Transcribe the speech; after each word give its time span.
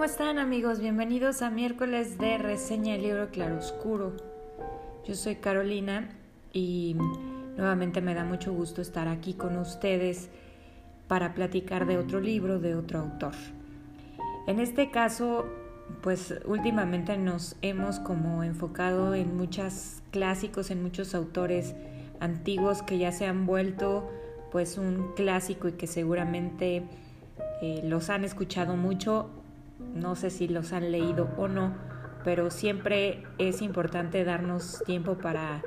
¿cómo 0.00 0.10
están 0.10 0.38
amigos? 0.38 0.80
Bienvenidos 0.80 1.42
a 1.42 1.50
miércoles 1.50 2.16
de 2.16 2.38
reseña 2.38 2.94
del 2.94 3.02
libro 3.02 3.28
Claroscuro. 3.28 4.16
Yo 5.06 5.14
soy 5.14 5.36
Carolina 5.36 6.08
y 6.54 6.96
nuevamente 7.58 8.00
me 8.00 8.14
da 8.14 8.24
mucho 8.24 8.50
gusto 8.50 8.80
estar 8.80 9.08
aquí 9.08 9.34
con 9.34 9.58
ustedes 9.58 10.30
para 11.06 11.34
platicar 11.34 11.84
de 11.84 11.98
otro 11.98 12.18
libro 12.18 12.58
de 12.58 12.76
otro 12.76 13.00
autor. 13.00 13.34
En 14.46 14.58
este 14.58 14.90
caso, 14.90 15.44
pues 16.00 16.34
últimamente 16.46 17.18
nos 17.18 17.56
hemos 17.60 17.98
como 17.98 18.42
enfocado 18.42 19.14
en 19.14 19.36
muchos 19.36 20.00
clásicos, 20.12 20.70
en 20.70 20.82
muchos 20.82 21.14
autores 21.14 21.74
antiguos 22.20 22.82
que 22.82 22.96
ya 22.96 23.12
se 23.12 23.26
han 23.26 23.44
vuelto 23.44 24.10
pues 24.50 24.78
un 24.78 25.12
clásico 25.14 25.68
y 25.68 25.72
que 25.72 25.86
seguramente 25.86 26.84
eh, 27.60 27.82
los 27.84 28.08
han 28.08 28.24
escuchado 28.24 28.78
mucho 28.78 29.28
no 29.94 30.14
sé 30.14 30.30
si 30.30 30.48
los 30.48 30.72
han 30.72 30.92
leído 30.92 31.28
o 31.36 31.48
no, 31.48 31.74
pero 32.24 32.50
siempre 32.50 33.24
es 33.38 33.62
importante 33.62 34.24
darnos 34.24 34.82
tiempo 34.84 35.18
para, 35.18 35.62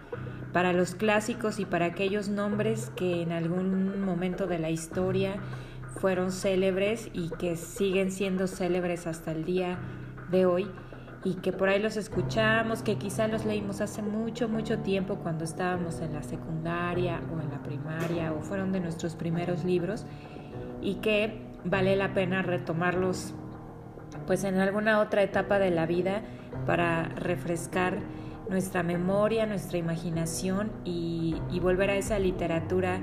para 0.52 0.74
los 0.74 0.96
clásicos 0.96 1.60
y 1.60 1.66
para 1.66 1.86
aquellos 1.86 2.30
nombres 2.30 2.92
que 2.96 3.22
en 3.22 3.32
algún 3.32 4.02
momento 4.02 4.48
de 4.48 4.60
la 4.60 4.70
historia 4.70 5.36
fueron 6.00 6.32
célebres 6.32 7.10
y 7.14 7.30
que 7.30 7.56
siguen 7.56 8.12
siendo 8.12 8.48
célebres 8.48 9.08
hasta 9.08 9.32
el 9.32 9.46
día 9.46 9.78
de 10.32 10.46
hoy 10.46 10.68
y 11.24 11.36
que 11.36 11.54
por 11.54 11.70
ahí 11.70 11.82
los 11.82 11.96
escuchamos, 11.96 12.82
que 12.82 12.98
quizá 12.98 13.28
los 13.28 13.46
leímos 13.46 13.80
hace 13.82 14.02
mucho, 14.02 14.50
mucho 14.50 14.80
tiempo 14.80 15.18
cuando 15.18 15.46
estábamos 15.46 16.02
en 16.02 16.14
la 16.14 16.24
secundaria 16.24 17.22
o 17.34 17.40
en 17.40 17.50
la 17.50 17.64
primaria 17.64 18.34
o 18.34 18.42
fueron 18.42 18.72
de 18.72 18.82
nuestros 18.82 19.16
primeros 19.16 19.64
libros 19.64 20.06
y 20.82 20.96
que 20.96 21.42
vale 21.64 21.96
la 21.96 22.14
pena 22.14 22.42
retomarlos 22.42 23.34
pues 24.26 24.44
en 24.44 24.60
alguna 24.60 25.00
otra 25.00 25.24
etapa 25.24 25.60
de 25.60 25.72
la 25.72 25.86
vida 25.86 26.22
para 26.66 27.10
refrescar 27.10 28.00
nuestra 28.50 28.84
memoria, 28.84 29.46
nuestra 29.46 29.78
imaginación 29.78 30.72
y, 30.84 31.36
volver 31.62 31.90
a 31.92 31.96
esa 31.96 32.20
literatura 32.20 33.00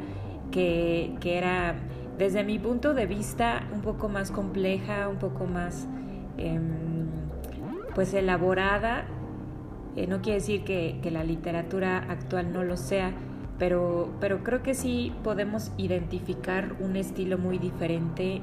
que, 0.50 1.16
era, 1.24 1.74
desde 2.18 2.44
mi 2.44 2.58
punto 2.58 2.92
de 2.92 3.06
vista, 3.06 3.66
un 3.72 3.80
poco 3.80 4.08
más 4.08 4.30
compleja, 4.30 5.08
un 5.08 5.16
poco 5.16 5.46
más 5.46 5.88
em, 6.36 7.06
pues 7.94 8.12
elaborada. 8.12 9.06
Eh, 9.96 10.06
no 10.06 10.20
quiere 10.20 10.40
decir 10.40 10.62
que, 10.62 11.00
la 11.10 11.24
literatura 11.24 11.98
actual 11.98 12.52
no 12.52 12.64
lo 12.64 12.76
sea, 12.76 13.12
pero, 13.58 14.10
pero 14.20 14.44
creo 14.44 14.62
que 14.62 14.74
sí 14.74 15.12
podemos 15.24 15.72
identificar 15.78 16.76
un 16.80 16.96
estilo 16.96 17.38
muy 17.38 17.58
diferente 17.58 18.42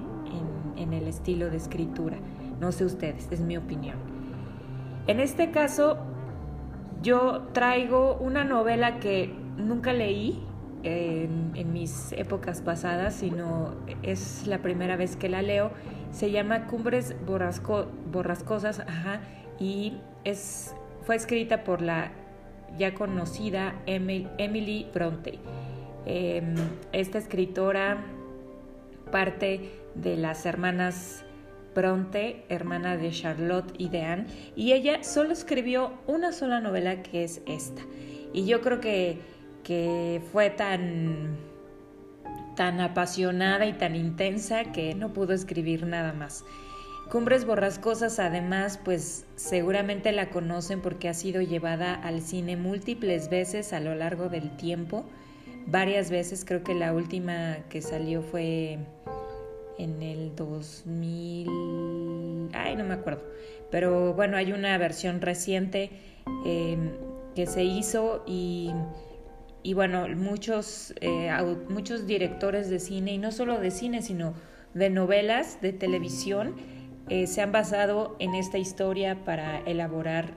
en 0.77 0.93
el 0.93 1.07
estilo 1.07 1.49
de 1.49 1.57
escritura. 1.57 2.17
No 2.59 2.71
sé 2.71 2.85
ustedes, 2.85 3.27
es 3.31 3.39
mi 3.39 3.57
opinión. 3.57 3.97
En 5.07 5.19
este 5.19 5.51
caso, 5.51 5.97
yo 7.01 7.47
traigo 7.53 8.15
una 8.15 8.43
novela 8.43 8.99
que 8.99 9.33
nunca 9.57 9.93
leí 9.93 10.43
en, 10.83 11.71
mis 11.71 12.11
épocas 12.13 12.61
pasadas, 12.61 13.15
sino 13.15 13.73
es 14.03 14.47
la 14.47 14.59
primera 14.59 14.95
vez 14.95 15.15
que 15.15 15.29
la 15.29 15.41
leo. 15.41 15.71
Se 16.11 16.31
llama 16.31 16.67
Cumbres 16.67 17.15
Borrascosas 17.25 18.83
y 19.59 19.97
es, 20.23 20.75
fue 21.03 21.15
escrita 21.15 21.63
por 21.63 21.81
la 21.81 22.11
ya 22.77 22.93
conocida 22.93 23.75
Emily 23.85 24.87
Bronte. 24.93 25.39
Em, 26.05 26.55
esta 26.93 27.17
escritora 27.17 27.97
parte 29.11 29.71
de 29.95 30.15
las 30.15 30.45
hermanas 30.45 31.25
Bronte, 31.77 32.43
hermana 32.49 32.97
de 32.97 33.11
Charlotte 33.11 33.71
y 33.77 33.89
de 33.89 34.01
Anne, 34.01 34.25
y 34.55 34.73
ella 34.73 35.03
solo 35.03 35.31
escribió 35.31 35.93
una 36.07 36.31
sola 36.31 36.59
novela 36.59 37.03
que 37.03 37.23
es 37.23 37.43
esta. 37.45 37.83
Y 38.33 38.47
yo 38.47 38.61
creo 38.61 38.79
que, 38.79 39.19
que 39.63 40.19
fue 40.31 40.49
tan, 40.49 41.37
tan 42.55 42.79
apasionada 42.79 43.67
y 43.67 43.73
tan 43.73 43.95
intensa 43.95 44.71
que 44.71 44.95
no 44.95 45.13
pudo 45.13 45.33
escribir 45.33 45.85
nada 45.85 46.13
más. 46.13 46.43
Cumbres 47.11 47.45
Borrascosas, 47.45 48.17
además, 48.17 48.79
pues 48.83 49.27
seguramente 49.35 50.11
la 50.13 50.31
conocen 50.31 50.81
porque 50.81 51.09
ha 51.09 51.13
sido 51.13 51.43
llevada 51.43 51.93
al 51.93 52.23
cine 52.23 52.57
múltiples 52.57 53.29
veces 53.29 53.71
a 53.71 53.79
lo 53.79 53.93
largo 53.93 54.29
del 54.29 54.57
tiempo. 54.57 55.05
Varias 55.67 56.09
veces, 56.09 56.43
creo 56.43 56.63
que 56.63 56.73
la 56.73 56.91
última 56.91 57.57
que 57.69 57.83
salió 57.83 58.23
fue 58.23 58.79
en 59.77 60.01
el 60.01 60.35
2000, 60.35 62.49
ay, 62.53 62.75
no 62.75 62.83
me 62.83 62.95
acuerdo, 62.95 63.23
pero 63.71 64.13
bueno, 64.13 64.37
hay 64.37 64.51
una 64.51 64.77
versión 64.77 65.21
reciente 65.21 65.91
em, 66.45 66.91
que 67.35 67.45
se 67.45 67.63
hizo 67.63 68.23
y, 68.25 68.71
y 69.63 69.73
bueno, 69.73 70.07
muchos, 70.09 70.93
eh, 71.01 71.29
muchos 71.69 72.07
directores 72.07 72.69
de 72.69 72.79
cine, 72.79 73.13
y 73.13 73.17
no 73.17 73.31
solo 73.31 73.59
de 73.59 73.71
cine, 73.71 74.01
sino 74.01 74.33
de 74.73 74.89
novelas, 74.89 75.61
de 75.61 75.73
televisión, 75.73 76.55
eh, 77.09 77.27
se 77.27 77.41
han 77.41 77.51
basado 77.51 78.15
en 78.19 78.35
esta 78.35 78.57
historia 78.57 79.23
para 79.23 79.59
elaborar 79.59 80.33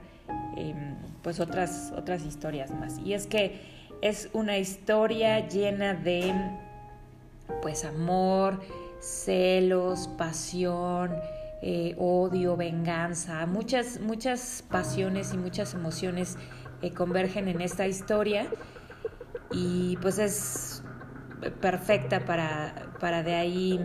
em, 0.55 0.95
pues 1.21 1.39
otras, 1.39 1.93
otras 1.95 2.25
historias 2.25 2.71
más. 2.71 2.97
Y 2.99 3.13
es 3.13 3.27
que 3.27 3.59
es 4.01 4.29
una 4.33 4.57
historia 4.57 5.47
llena 5.47 5.93
de 5.93 6.33
pues 7.61 7.85
amor, 7.85 8.61
celos, 9.01 10.07
pasión, 10.17 11.11
eh, 11.61 11.95
odio, 11.97 12.55
venganza, 12.55 13.45
muchas, 13.45 13.99
muchas 13.99 14.63
pasiones 14.69 15.33
y 15.33 15.37
muchas 15.37 15.73
emociones 15.73 16.37
eh, 16.81 16.91
convergen 16.91 17.47
en 17.47 17.61
esta 17.61 17.87
historia 17.87 18.47
y 19.51 19.97
pues 19.97 20.19
es 20.19 20.83
perfecta 21.59 22.25
para, 22.25 22.93
para 22.99 23.23
de 23.23 23.35
ahí 23.35 23.79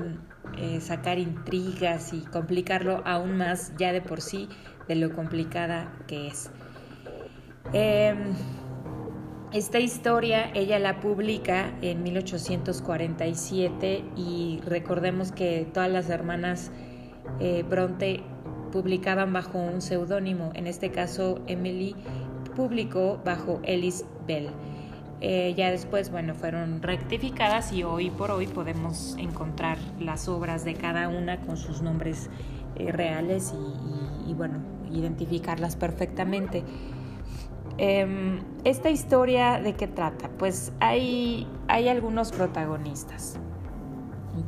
eh, 0.58 0.80
sacar 0.80 1.18
intrigas 1.18 2.12
y 2.12 2.20
complicarlo 2.20 3.02
aún 3.04 3.36
más 3.36 3.72
ya 3.78 3.92
de 3.92 4.02
por 4.02 4.20
sí 4.20 4.48
de 4.86 4.94
lo 4.94 5.12
complicada 5.12 5.92
que 6.06 6.28
es. 6.28 6.50
Esta 9.56 9.80
historia 9.80 10.50
ella 10.52 10.78
la 10.78 11.00
publica 11.00 11.72
en 11.80 12.02
1847 12.02 14.04
y 14.14 14.60
recordemos 14.66 15.32
que 15.32 15.66
todas 15.72 15.90
las 15.90 16.10
hermanas 16.10 16.70
eh, 17.40 17.64
Bronte 17.66 18.22
publicaban 18.70 19.32
bajo 19.32 19.56
un 19.56 19.80
seudónimo. 19.80 20.50
En 20.52 20.66
este 20.66 20.90
caso, 20.90 21.40
Emily 21.46 21.96
publicó 22.54 23.18
bajo 23.24 23.60
Ellis 23.62 24.04
Bell. 24.26 24.50
Eh, 25.22 25.54
ya 25.56 25.70
después, 25.70 26.10
bueno, 26.10 26.34
fueron 26.34 26.82
rectificadas 26.82 27.72
y 27.72 27.82
hoy 27.82 28.10
por 28.10 28.32
hoy 28.32 28.48
podemos 28.48 29.16
encontrar 29.18 29.78
las 29.98 30.28
obras 30.28 30.66
de 30.66 30.74
cada 30.74 31.08
una 31.08 31.40
con 31.40 31.56
sus 31.56 31.80
nombres 31.80 32.28
eh, 32.74 32.92
reales 32.92 33.54
y, 33.54 34.30
y, 34.30 34.34
bueno, 34.34 34.58
identificarlas 34.92 35.76
perfectamente. 35.76 36.62
Em, 37.78 38.40
esta 38.64 38.88
historia 38.88 39.60
de 39.60 39.74
qué 39.74 39.86
trata? 39.86 40.30
Pues 40.38 40.72
hay, 40.80 41.46
hay 41.68 41.88
algunos 41.88 42.32
protagonistas. 42.32 43.38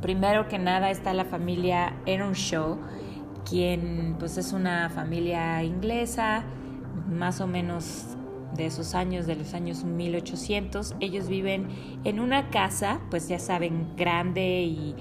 Primero 0.01 0.49
que 0.49 0.59
nada 0.59 0.91
está 0.91 1.13
la 1.13 1.25
familia 1.25 1.95
Earnshaw, 2.07 2.79
quien 3.49 4.17
pues 4.19 4.39
es 4.39 4.53
una 4.53 4.89
familia 4.91 5.63
inglesa, 5.63 6.45
más 7.09 7.41
o 7.41 7.47
menos 7.47 8.17
de 8.55 8.67
esos 8.67 8.95
años, 8.95 9.27
de 9.27 9.37
los 9.37 9.53
años 9.53 9.85
1800. 9.85 10.97
Ellos 11.01 11.29
viven 11.29 11.69
en 12.05 12.21
una 12.21 12.49
casa, 12.49 13.01
pues 13.11 13.29
ya 13.29 13.39
saben, 13.39 13.95
grande 13.97 14.63
y, 14.63 14.95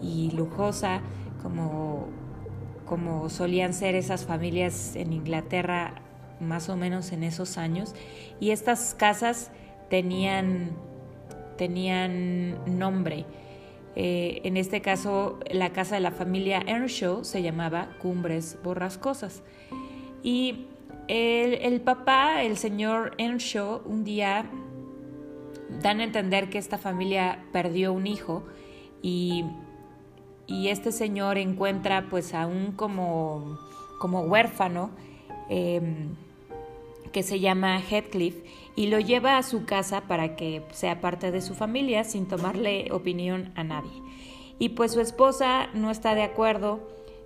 y 0.00 0.30
lujosa, 0.36 1.00
como, 1.42 2.06
como 2.84 3.28
solían 3.28 3.74
ser 3.74 3.96
esas 3.96 4.24
familias 4.24 4.94
en 4.94 5.12
Inglaterra 5.12 5.94
más 6.42 6.68
o 6.68 6.76
menos 6.76 7.12
en 7.12 7.22
esos 7.22 7.58
años, 7.58 7.94
y 8.40 8.50
estas 8.50 8.94
casas 8.94 9.50
tenían, 9.88 10.70
tenían 11.56 12.78
nombre. 12.78 13.24
Eh, 13.94 14.40
en 14.44 14.56
este 14.56 14.80
caso, 14.80 15.38
la 15.50 15.70
casa 15.70 15.96
de 15.96 16.00
la 16.00 16.12
familia 16.12 16.62
Earnshaw 16.66 17.24
se 17.24 17.42
llamaba 17.42 17.90
Cumbres 18.00 18.58
Borrascosas. 18.62 19.42
Y 20.22 20.66
el, 21.08 21.80
papá, 21.80 22.42
el 22.42 22.56
señor 22.56 23.14
Earnshaw, 23.18 23.82
un 23.84 24.04
día 24.04 24.46
dan 25.82 26.00
a 26.00 26.04
entender 26.04 26.48
que 26.48 26.58
esta 26.58 26.78
familia 26.78 27.44
perdió 27.52 27.92
un 27.92 28.06
hijo 28.06 28.44
y, 29.02 29.44
y 30.46 30.68
este 30.68 30.92
señor 30.92 31.38
encuentra 31.38 32.06
pues 32.08 32.34
a 32.34 32.46
un 32.46 32.72
como, 32.72 33.58
como 33.98 34.22
huérfano 34.22 34.90
em, 35.48 36.14
que 37.12 37.22
se 37.22 37.40
llama 37.40 37.80
Heathcliff 37.80 38.36
y 38.74 38.86
lo 38.86 38.98
lleva 38.98 39.38
a 39.38 39.42
su 39.42 39.64
casa 39.64 40.02
para 40.02 40.34
que 40.36 40.62
sea 40.72 41.00
parte 41.00 41.30
de 41.30 41.42
su 41.42 41.54
familia 41.54 42.04
sin 42.04 42.26
tomarle 42.26 42.88
opinión 42.90 43.52
a 43.54 43.64
nadie. 43.64 43.92
Y 44.58 44.70
pues 44.70 44.92
su 44.92 45.00
esposa 45.00 45.68
no 45.74 45.90
está 45.90 46.14
de 46.14 46.22
acuerdo 46.22 46.80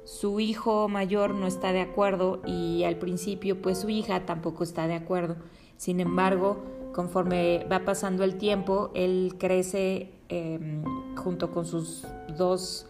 su 0.06 0.38
hijo 0.38 0.88
mayor 0.88 1.34
no 1.34 1.48
está 1.48 1.72
de 1.72 1.80
acuerdo 1.80 2.40
y 2.46 2.84
al 2.84 2.96
principio 2.96 3.60
pues 3.60 3.78
su 3.78 3.88
hija 3.88 4.24
tampoco 4.24 4.62
está 4.62 4.86
de 4.86 4.94
acuerdo. 4.94 5.34
Sin 5.78 5.98
embargo, 5.98 6.62
conforme 6.94 7.66
va 7.70 7.80
pasando 7.80 8.22
el 8.22 8.36
tiempo, 8.36 8.92
él 8.94 9.34
crece 9.36 10.12
em, 10.28 10.84
junto 11.16 11.50
con 11.50 11.66
sus 11.66 12.06
dos 12.38 12.86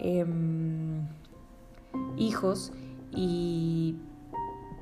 em, 0.00 1.06
hijos 2.16 2.72
y 3.14 3.94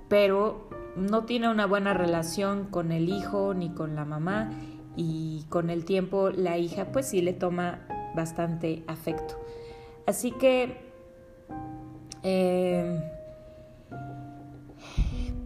pero 0.09 0.71
no 0.97 1.25
tiene 1.25 1.49
una 1.49 1.67
buena 1.67 1.95
relación 1.95 2.67
con 2.67 2.93
el 2.93 3.09
hijo 3.09 3.55
ni 3.55 3.71
con 3.71 3.95
la 3.95 4.05
mamá 4.05 4.51
y 4.97 5.47
con 5.49 5.71
el 5.71 5.85
tiempo 5.85 6.31
la 6.31 6.59
hija 6.59 6.87
pues 6.93 7.09
sí 7.09 7.23
le 7.23 7.33
toma 7.33 7.87
bastante 8.15 8.85
afecto. 8.87 9.39
Así 10.07 10.33
que 10.33 10.93
eh, 12.23 13.01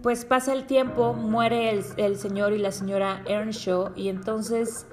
pues 0.02 0.24
pasa 0.24 0.52
el 0.52 0.66
tiempo, 0.66 1.14
muere 1.14 1.70
el, 1.96 2.16
señor 2.16 2.52
y 2.52 2.58
la 2.58 2.72
señora 2.72 3.22
Earnshaw 3.26 3.92
y 3.96 4.08
entonces 4.08 4.86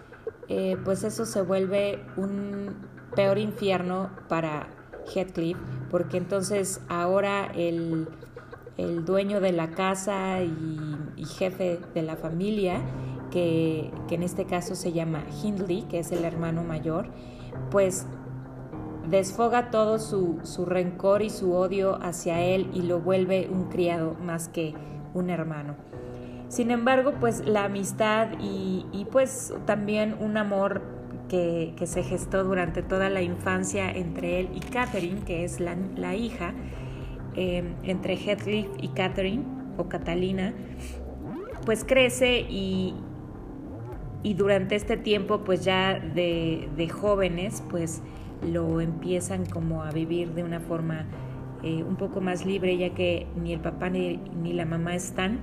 eh, 0.49 0.77
pues 0.83 1.03
eso 1.03 1.25
se 1.25 1.41
vuelve 1.41 2.03
un 2.17 2.87
peor 3.15 3.37
infierno 3.37 4.11
para 4.27 4.67
Heathcliff 5.13 5.57
porque 5.91 6.17
entonces 6.17 6.81
ahora 6.89 7.51
el, 7.53 8.07
dueño 8.77 9.39
de 9.39 9.51
la 9.51 9.71
casa 9.71 10.41
y, 10.41 11.25
jefe 11.25 11.79
de 11.93 12.01
la 12.01 12.15
familia, 12.15 12.81
que, 13.31 13.91
que 14.07 14.15
en 14.15 14.23
este 14.23 14.45
caso 14.45 14.75
se 14.75 14.91
llama 14.91 15.23
Hindley, 15.41 15.83
que 15.83 15.99
es 15.99 16.11
el 16.11 16.25
hermano 16.25 16.63
mayor, 16.63 17.07
pues 17.71 18.05
desfoga 19.09 19.69
todo 19.69 19.99
su, 19.99 20.65
rencor 20.65 21.21
y 21.21 21.29
su 21.29 21.53
odio 21.53 21.99
hacia 22.01 22.41
él 22.41 22.69
y 22.73 22.83
lo 22.83 22.99
vuelve 22.99 23.49
un 23.51 23.65
criado 23.65 24.15
más 24.23 24.47
que 24.47 24.73
un 25.13 25.29
hermano. 25.29 25.75
Sin 26.47 26.71
embargo, 26.71 27.13
pues 27.19 27.45
la 27.45 27.65
amistad 27.65 28.29
y, 28.39 29.07
pues 29.11 29.53
también 29.65 30.15
un 30.19 30.37
amor 30.37 30.81
que, 31.29 31.73
se 31.85 32.03
gestó 32.03 32.43
durante 32.43 32.83
toda 32.83 33.09
la 33.09 33.21
infancia 33.21 33.91
entre 33.91 34.39
él 34.39 34.49
y 34.53 34.59
Catherine, 34.59 35.21
que 35.21 35.43
es 35.43 35.59
la, 35.59 36.15
hija, 36.15 36.53
em, 37.35 37.75
entre 37.83 38.15
Heathcliff 38.15 38.67
y 38.81 38.89
Catherine, 38.89 39.43
o 39.77 39.89
Catalina, 39.89 40.53
pues 41.65 41.83
crece 41.83 42.41
y, 42.49 42.93
y 44.21 44.33
durante 44.33 44.75
este 44.75 44.97
tiempo, 44.97 45.43
pues 45.43 45.63
ya 45.63 45.99
de, 45.99 46.69
de 46.75 46.89
jóvenes, 46.89 47.63
pues 47.69 48.01
lo 48.51 48.81
empiezan 48.81 49.45
como 49.45 49.83
a 49.83 49.91
vivir 49.91 50.33
de 50.33 50.43
una 50.43 50.59
forma 50.59 51.05
eh, 51.63 51.83
un 51.83 51.95
poco 51.95 52.19
más 52.19 52.45
libre, 52.45 52.77
ya 52.77 52.89
que 52.89 53.27
ni 53.41 53.53
el 53.53 53.61
papá 53.61 53.89
ni, 53.89 54.19
la 54.53 54.65
mamá 54.65 54.95
están, 54.95 55.39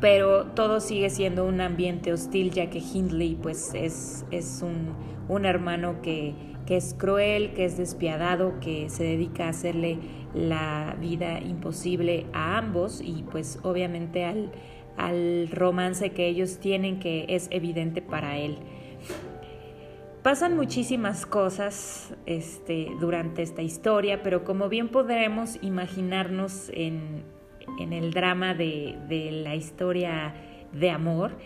pero 0.00 0.46
todo 0.46 0.80
sigue 0.80 1.10
siendo 1.10 1.44
un 1.46 1.60
ambiente 1.60 2.12
hostil, 2.12 2.50
ya 2.50 2.68
que 2.68 2.78
Hindley 2.78 3.36
pues 3.40 3.72
es, 3.74 4.26
es 4.30 4.62
un, 4.62 4.94
un 5.28 5.44
hermano 5.44 6.02
que, 6.02 6.34
que 6.68 6.76
es 6.76 6.92
cruel, 6.92 7.54
que 7.54 7.64
es 7.64 7.78
despiadado, 7.78 8.60
que 8.60 8.90
se 8.90 9.02
dedica 9.02 9.46
a 9.46 9.48
hacerle 9.48 9.96
la 10.34 10.98
vida 11.00 11.40
imposible 11.40 12.26
a 12.34 12.58
ambos 12.58 13.00
y 13.02 13.24
pues 13.30 13.58
obviamente 13.62 14.26
al, 14.26 15.48
romance 15.50 16.10
que 16.10 16.26
ellos 16.26 16.58
tienen 16.58 17.00
que 17.00 17.24
es 17.30 17.48
evidente 17.52 18.02
para 18.02 18.36
él. 18.36 18.58
Pasan 20.22 20.56
muchísimas 20.56 21.24
cosas 21.24 22.14
este, 22.26 22.88
durante 23.00 23.40
esta 23.40 23.62
historia, 23.62 24.22
pero 24.22 24.44
como 24.44 24.68
bien 24.68 24.88
podremos 24.88 25.56
imaginarnos 25.62 26.70
en, 26.74 27.24
el 27.78 28.12
drama 28.12 28.52
de, 28.52 29.30
la 29.42 29.54
historia 29.54 30.34
de 30.74 30.90
amor, 30.90 31.38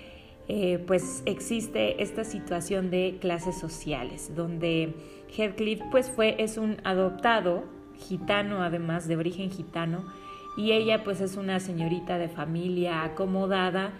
eh, 0.54 0.78
pues 0.86 1.22
existe 1.24 2.02
esta 2.02 2.24
situación 2.24 2.90
de 2.90 3.16
clases 3.22 3.58
sociales, 3.58 4.32
donde 4.36 4.92
Heathcliff 5.34 5.80
pues 5.90 6.10
fue, 6.10 6.36
es 6.42 6.58
un 6.58 6.76
adoptado 6.84 7.64
gitano, 7.96 8.62
además 8.62 9.08
de 9.08 9.16
origen 9.16 9.50
gitano, 9.50 10.04
y 10.58 10.72
ella 10.72 11.04
pues 11.04 11.22
es 11.22 11.38
una 11.38 11.58
señorita 11.58 12.18
de 12.18 12.28
familia 12.28 13.02
acomodada 13.02 13.94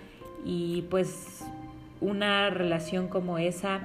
y 0.45 0.83
pues 0.91 1.43
una 2.03 2.51
relación 2.51 3.09
como 3.09 3.39
esa 3.39 3.81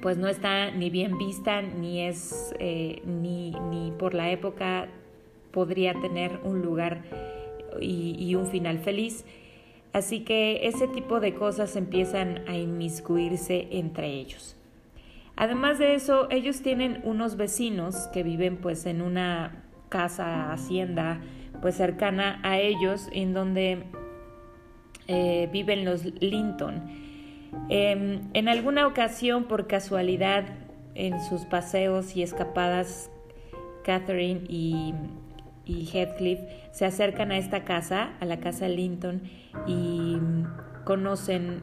pues 0.00 0.16
no 0.16 0.28
está 0.28 0.70
ni 0.70 0.88
bien 0.88 1.18
vista 1.18 1.60
ni 1.60 2.00
es 2.00 2.54
eh, 2.58 3.02
ni, 3.04 3.50
ni, 3.50 3.90
por 3.90 4.14
la 4.14 4.30
época 4.30 4.88
podría 5.50 5.92
tener 6.00 6.40
un 6.42 6.62
lugar 6.62 7.02
y, 7.82 8.34
un 8.34 8.46
final 8.46 8.78
feliz. 8.78 9.26
Así 9.94 10.24
que 10.24 10.66
ese 10.66 10.88
tipo 10.88 11.20
de 11.20 11.34
cosas 11.34 11.76
empiezan 11.76 12.42
a 12.48 12.56
inmiscuirse 12.56 13.68
entre 13.70 14.08
ellos. 14.08 14.56
Además 15.36 15.78
de 15.78 15.94
eso, 15.94 16.26
ellos 16.30 16.62
tienen 16.62 17.00
unos 17.04 17.36
vecinos 17.36 18.08
que 18.12 18.24
viven 18.24 18.56
pues 18.56 18.86
en 18.86 19.00
una 19.00 19.64
casa, 19.88 20.52
hacienda, 20.52 21.20
pues 21.62 21.76
cercana 21.76 22.40
a 22.42 22.58
ellos, 22.58 23.08
en 23.12 23.34
donde 23.34 23.84
eh, 25.06 25.48
viven 25.52 25.84
los 25.84 26.04
Linton. 26.20 26.82
Em, 27.68 28.22
en 28.32 28.48
alguna 28.48 28.88
ocasión, 28.88 29.44
por 29.44 29.68
casualidad, 29.68 30.44
en 30.96 31.20
sus 31.20 31.44
paseos 31.44 32.16
y 32.16 32.24
escapadas, 32.24 33.12
Catherine 33.84 34.42
y, 34.48 34.92
Heathcliff 35.66 36.40
se 36.70 36.84
acercan 36.84 37.32
a 37.32 37.38
esta 37.38 37.64
casa, 37.64 38.14
a 38.20 38.24
la 38.24 38.38
casa 38.38 38.68
Linton, 38.68 39.22
y 39.66 40.18
conocen 40.84 41.62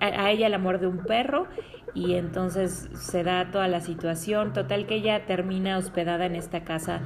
a, 0.00 0.30
ella 0.30 0.46
el 0.46 0.54
amor 0.54 0.78
de 0.78 0.86
un 0.86 0.98
perro 0.98 1.46
y 1.94 2.14
entonces 2.14 2.88
se 2.94 3.22
da 3.22 3.50
toda 3.50 3.68
la 3.68 3.80
situación. 3.80 4.52
Total 4.52 4.86
que 4.86 4.96
ella 4.96 5.26
termina 5.26 5.78
hospedada 5.78 6.26
en 6.26 6.36
esta 6.36 6.64
casa 6.64 7.00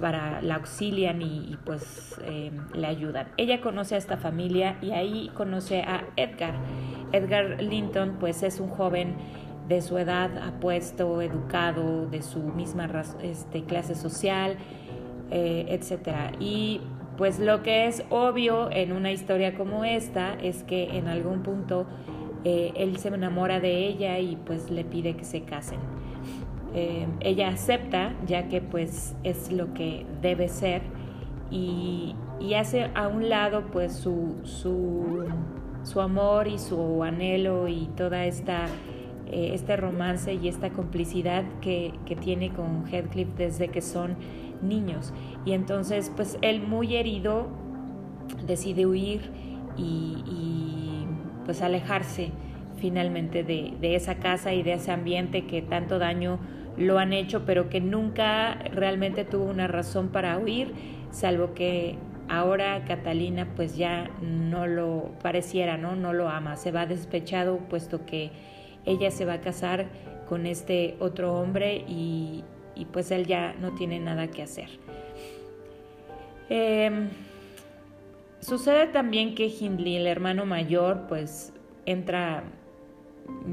para 0.00 0.40
la 0.42 0.56
auxilian 0.56 1.20
y, 1.22 1.58
pues 1.64 2.20
eh, 2.24 2.52
le 2.72 2.86
ayudan. 2.86 3.28
Ella 3.36 3.60
conoce 3.60 3.96
a 3.96 3.98
esta 3.98 4.16
familia 4.16 4.78
y 4.80 4.92
ahí 4.92 5.30
conoce 5.34 5.82
a 5.82 6.04
Edgar. 6.16 6.54
Edgar 7.12 7.62
Linton 7.62 8.16
pues 8.20 8.42
es 8.42 8.60
un 8.60 8.68
joven 8.68 9.16
de 9.68 9.82
su 9.82 9.98
edad, 9.98 10.30
apuesto, 10.38 11.20
educado, 11.20 12.06
de 12.06 12.22
su 12.22 12.40
misma 12.40 12.88
este, 13.22 13.64
clase 13.64 13.94
social, 13.94 14.56
eh, 15.30 15.66
etc. 15.68 16.34
Y 16.40 16.80
pues 17.16 17.40
lo 17.40 17.62
que 17.62 17.86
es 17.86 18.04
obvio 18.10 18.70
en 18.70 18.92
una 18.92 19.12
historia 19.12 19.54
como 19.54 19.84
esta 19.84 20.34
es 20.34 20.62
que 20.62 20.96
en 20.96 21.08
algún 21.08 21.42
punto 21.42 21.86
eh, 22.44 22.72
él 22.76 22.98
se 22.98 23.08
enamora 23.08 23.60
de 23.60 23.86
ella 23.86 24.18
y 24.18 24.36
pues 24.36 24.70
le 24.70 24.84
pide 24.84 25.16
que 25.16 25.24
se 25.24 25.42
casen. 25.42 25.80
Eh, 26.74 27.06
ella 27.20 27.48
acepta 27.48 28.14
ya 28.26 28.48
que 28.48 28.60
pues 28.60 29.16
es 29.24 29.50
lo 29.50 29.72
que 29.72 30.04
debe 30.20 30.48
ser 30.48 30.82
y, 31.50 32.14
hace 32.56 32.90
a 32.94 33.08
un 33.08 33.28
lado 33.28 33.66
pues 33.72 33.92
su, 33.94 34.36
su, 34.44 36.00
amor 36.00 36.46
y 36.46 36.58
su 36.58 37.02
anhelo 37.02 37.68
y 37.68 37.88
toda 37.96 38.26
esta 38.26 38.66
eh, 39.30 39.50
este 39.54 39.76
romance 39.76 40.34
y 40.34 40.48
esta 40.48 40.70
complicidad 40.70 41.44
que, 41.60 41.92
tiene 42.20 42.50
con 42.50 42.86
Heathcliff 42.86 43.28
desde 43.36 43.68
que 43.68 43.80
son 43.80 44.16
niños 44.62 45.12
y 45.44 45.52
entonces 45.52 46.12
pues 46.14 46.38
él 46.42 46.60
muy 46.62 46.96
herido 46.96 47.48
decide 48.46 48.86
huir 48.86 49.30
y, 49.76 51.06
pues 51.44 51.62
alejarse 51.62 52.30
finalmente 52.76 53.42
de, 53.42 53.72
de, 53.80 53.94
esa 53.94 54.16
casa 54.16 54.52
y 54.52 54.62
de 54.62 54.74
ese 54.74 54.90
ambiente 54.90 55.46
que 55.46 55.62
tanto 55.62 55.98
daño 55.98 56.38
lo 56.76 56.98
han 56.98 57.14
hecho, 57.14 57.46
pero 57.46 57.70
que 57.70 57.80
nunca 57.80 58.58
realmente 58.74 59.24
tuvo 59.24 59.44
una 59.44 59.66
razón 59.66 60.08
para 60.08 60.36
huir, 60.36 60.74
salvo 61.10 61.54
que 61.54 61.96
ahora 62.28 62.84
Catalina 62.84 63.48
pues 63.56 63.76
ya 63.76 64.10
no 64.20 64.66
lo 64.66 65.12
pareciera, 65.22 65.76
¿no? 65.76 65.96
No 65.96 66.12
lo 66.12 66.28
ama, 66.28 66.56
se 66.56 66.70
va 66.70 66.86
despechado 66.86 67.58
puesto 67.68 68.04
que 68.04 68.30
ella 68.84 69.10
se 69.10 69.24
va 69.24 69.34
a 69.34 69.40
casar 69.40 69.86
con 70.28 70.46
este 70.46 70.96
otro 71.00 71.34
hombre 71.34 71.84
y, 71.88 72.44
pues 72.86 73.10
él 73.10 73.26
ya 73.26 73.54
no 73.60 73.74
tiene 73.74 73.98
nada 74.00 74.28
que 74.28 74.42
hacer. 74.42 74.68
Em, 76.48 77.08
sucede 78.40 78.86
también 78.86 79.34
que 79.34 79.46
Hindley, 79.46 79.96
el 79.96 80.06
hermano 80.06 80.46
mayor, 80.46 81.06
pues 81.08 81.52
entra 81.86 82.44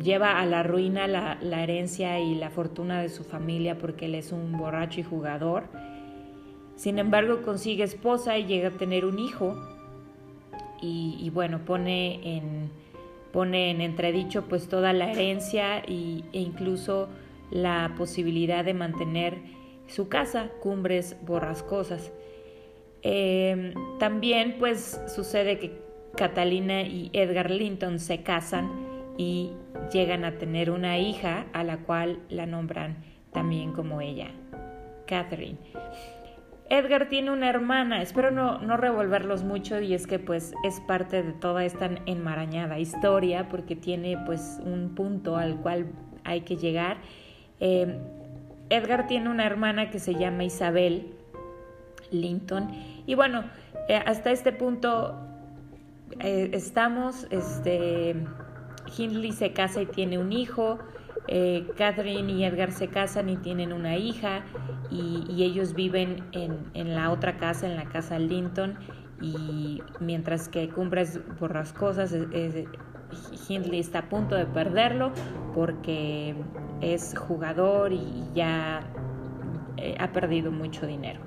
lleva 0.02 0.40
a 0.40 0.46
la 0.46 0.64
ruina 0.64 1.08
la, 1.08 1.64
herencia 1.64 2.20
y 2.20 2.36
la 2.36 2.50
fortuna 2.50 3.02
de 3.02 3.10
su 3.10 3.24
familia 3.24 3.78
porque 3.78 4.06
él 4.06 4.16
es 4.16 4.32
un 4.32 4.54
borracho 4.58 5.00
y 5.00 5.04
jugador. 5.04 5.64
Sin 6.76 7.00
embargo, 7.00 7.42
consigue 7.44 7.84
esposa 7.84 8.38
y 8.38 8.46
llega 8.46 8.70
a 8.70 8.72
tener 8.72 9.06
un 9.06 9.20
hijo 9.20 9.56
y, 10.82 11.32
bueno, 11.34 11.66
pone 11.66 12.38
en, 12.38 12.70
pone 13.32 13.72
en 13.72 13.82
entredicho 13.82 14.44
pues 14.44 14.68
toda 14.68 14.94
la 14.94 15.12
herencia 15.12 15.80
y, 15.80 16.24
e 16.32 16.40
incluso 16.40 17.10
la 17.52 17.94
posibilidad 17.98 18.66
de 18.66 18.74
mantener 18.74 19.38
su 19.88 20.10
casa, 20.10 20.50
Cumbres 20.62 21.18
Borrascosas. 21.26 22.12
Em, 23.02 23.74
también 24.00 24.56
pues 24.58 25.00
sucede 25.14 25.60
que 25.60 25.80
Catalina 26.16 26.82
y 26.82 27.12
Edgar 27.14 27.52
Linton 27.52 28.00
se 28.00 28.24
casan 28.24 28.72
y 29.18 29.52
llegan 29.92 30.26
a 30.26 30.38
tener 30.38 30.72
una 30.72 30.98
hija 30.98 31.46
a 31.54 31.64
la 31.64 31.78
cual 31.78 32.20
la 32.30 32.46
nombran 32.46 33.04
también 33.32 33.74
como 33.74 34.02
ella, 34.02 34.32
Catherine. 35.06 35.58
Edgar 36.70 37.10
tiene 37.10 37.30
una 37.32 37.48
hermana, 37.48 38.02
espero 38.02 38.32
no, 38.32 38.58
no 38.58 38.76
revolverlos 38.76 39.44
mucho 39.44 39.80
y 39.82 39.94
es 39.94 40.08
que 40.08 40.18
pues 40.18 40.54
es 40.64 40.80
parte 40.88 41.22
de 41.22 41.34
toda 41.34 41.64
esta 41.64 41.92
enmarañada 42.08 42.80
historia 42.80 43.50
porque 43.50 43.76
tiene 43.76 44.18
pues 44.26 44.60
un 44.66 44.96
punto 44.96 45.38
al 45.38 45.58
cual 45.62 45.92
hay 46.24 46.42
que 46.42 46.56
llegar. 46.56 46.98
Em, 47.60 48.00
Edgar 48.70 49.08
tiene 49.08 49.30
una 49.30 49.46
hermana 49.46 49.90
que 49.90 50.00
se 50.00 50.16
llama 50.16 50.44
Isabel 50.44 51.14
Linton. 52.12 52.70
Y 53.06 53.16
bueno, 53.16 53.44
eh, 53.88 54.02
hasta 54.06 54.32
este 54.32 54.52
punto 54.52 55.16
eh, 56.20 56.50
estamos, 56.54 57.28
este, 57.30 58.16
Hindley 58.98 59.32
se 59.32 59.54
casa 59.54 59.82
y 59.82 59.86
tiene 59.86 60.18
un 60.18 60.32
hijo, 60.32 60.80
eh, 61.28 61.68
Catherine 61.78 62.32
y 62.32 62.44
Edgar 62.44 62.72
se 62.72 62.88
casan 62.88 63.30
y 63.30 63.38
tienen 63.38 63.74
una 63.74 63.98
hija 63.98 64.44
y, 64.92 65.44
ellos 65.44 65.74
viven 65.74 66.24
en, 66.32 66.96
la 66.96 67.12
otra 67.12 67.38
casa, 67.38 67.68
en 67.68 67.76
la 67.76 67.86
casa 67.86 68.20
Linton 68.20 68.78
y 69.22 69.82
mientras 70.00 70.50
que 70.50 70.70
Cumbres 70.70 71.20
Borrascosas, 71.40 72.12
es, 72.14 72.66
Hindley 73.48 73.80
está 73.80 74.00
a 74.00 74.10
punto 74.10 74.36
de 74.36 74.46
perderlo 74.46 75.12
porque 75.54 76.36
es 76.82 77.18
jugador 77.18 77.94
y 77.94 78.26
ya 78.34 78.82
eh, 79.78 79.96
ha 80.00 80.12
perdido 80.12 80.52
mucho 80.52 80.86
dinero. 80.86 81.20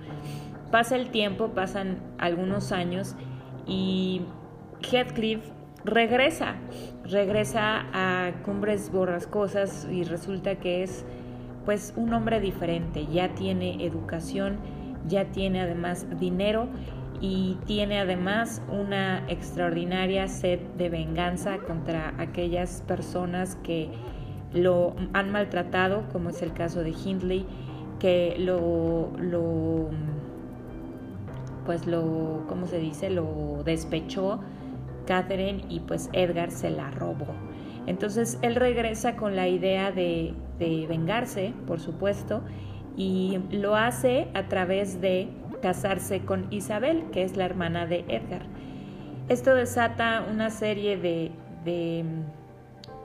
Pasa 0.71 0.97
el 0.97 1.11
tiempo, 1.11 1.49
pasan 1.49 1.99
algunos 2.19 2.73
años 2.73 3.17
y 3.67 4.23
Heathcliff 4.83 5.41
regresa, 5.85 6.57
regresa 7.05 7.87
a 7.93 8.33
Cumbres 8.45 8.91
Borrascosas 8.93 9.87
y 9.91 10.05
resulta 10.05 10.57
que 10.57 10.83
es 10.83 11.05
pues 11.65 11.93
un 11.97 12.13
hombre 12.15 12.41
diferente, 12.41 13.07
ya 13.07 13.35
tiene 13.35 13.85
educación, 13.85 14.59
ya 15.07 15.27
tiene 15.27 15.61
además 15.61 16.07
dinero 16.19 16.69
y 17.21 17.59
tiene 17.67 18.01
además 18.01 18.63
una 18.69 19.25
extraordinaria 19.29 20.29
sed 20.29 20.61
de 20.77 20.89
venganza 20.89 21.59
contra 21.59 22.15
aquellas 22.19 22.83
personas 22.87 23.57
que 23.63 23.91
lo 24.53 24.95
han 25.13 25.31
maltratado, 25.31 26.09
como 26.13 26.31
es 26.31 26.43
el 26.43 26.53
caso 26.53 26.83
de 26.83 26.91
Hindley, 26.91 27.47
que 27.99 28.37
lo, 28.39 29.11
lo 29.19 29.91
pues 31.69 31.87
lo, 31.87 32.45
¿cómo 32.49 32.67
se 32.67 32.79
dice? 32.79 33.11
Lo 33.11 33.63
despechó 33.63 34.41
Catherine 35.07 35.65
y 35.69 35.81
pues 35.81 36.09
Edgar 36.15 36.51
se 36.51 36.71
la 36.71 36.91
robó. 36.91 37.27
Entonces 37.87 38.39
él 38.41 38.55
regresa 38.55 39.17
con 39.17 39.37
la 39.37 39.49
idea 39.49 39.93
de, 39.93 40.35
vengarse, 40.59 41.53
por 41.67 41.81
supuesto, 41.81 42.43
y 42.97 43.39
lo 43.51 43.77
hace 43.77 44.29
a 44.35 44.49
través 44.49 45.01
de 45.01 45.29
casarse 45.61 46.21
con 46.21 46.47
Isabel, 46.53 47.05
que 47.13 47.23
es 47.23 47.37
la 47.37 47.45
hermana 47.45 47.87
de 47.87 48.05
Edgar. 48.09 48.43
Esto 49.29 49.55
desata 49.55 50.27
una 50.31 50.51
serie 50.51 50.97
de, 50.97 51.33
de 51.65 52.05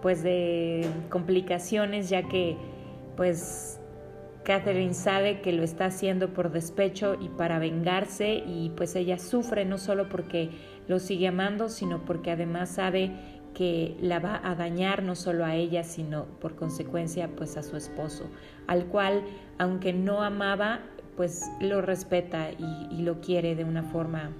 pues 0.01 0.23
de 0.23 0.85
complicaciones 1.09 2.09
ya 2.09 2.23
que 2.23 2.57
pues 3.15 3.79
Catherine 4.43 4.93
sabe 4.93 5.41
que 5.41 5.53
lo 5.53 5.63
está 5.63 5.85
haciendo 5.85 6.33
por 6.33 6.51
despecho 6.51 7.15
y 7.19 7.29
para 7.29 7.59
vengarse 7.59 8.43
y 8.45 8.71
pues 8.75 8.95
ella 8.95 9.17
sufre 9.17 9.63
no 9.63 9.77
solo 9.77 10.09
porque 10.09 10.49
lo 10.87 10.99
sigue 10.99 11.29
amando, 11.29 11.69
sino 11.69 12.03
porque 12.03 12.31
además 12.31 12.69
sabe 12.69 13.11
que 13.53 13.95
la 14.01 14.19
va 14.19 14.41
a 14.43 14.55
dañar 14.55 15.03
no 15.03 15.15
solo 15.15 15.45
a 15.45 15.55
ella, 15.55 15.83
sino 15.83 16.25
por 16.41 16.55
consecuencia 16.55 17.29
pues 17.35 17.55
a 17.55 17.63
su 17.63 17.77
esposo, 17.77 18.29
al 18.67 18.87
cual 18.87 19.23
aunque 19.57 19.93
no 19.93 20.21
amaba, 20.23 20.81
pues 21.15 21.49
lo 21.59 21.81
respeta 21.81 22.51
y, 22.51 23.01
lo 23.01 23.21
quiere 23.21 23.55
de 23.55 23.63
una 23.63 23.83
forma 23.83 24.31